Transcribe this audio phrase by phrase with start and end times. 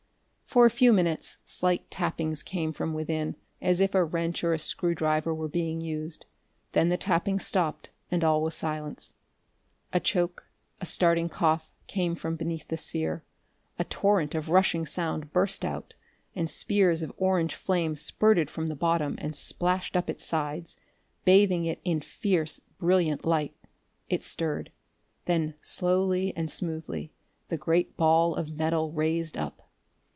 [0.51, 4.59] For a few minutes slight tappings came from within, as if a wrench or a
[4.59, 6.25] screwdriver were being used.
[6.73, 9.13] Then the tappings stopped, and all was silence.
[9.93, 10.45] A choke,
[10.81, 13.23] a starting cough, came from beneath the sphere.
[13.79, 15.95] A torrent of rushing sound burst out,
[16.35, 20.75] and spears of orange flame spurted from the bottom and splashed up its sides,
[21.23, 23.55] bathing it in fierce, brilliant light.
[24.09, 24.73] It stirred.
[25.27, 27.13] Then, slowly and smoothly,
[27.47, 29.69] the great ball of metal raised up.